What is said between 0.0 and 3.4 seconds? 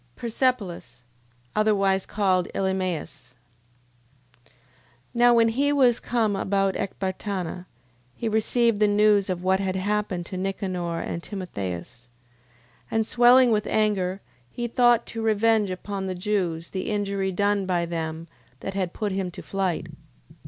Persepolis... Otherwise called Elymais.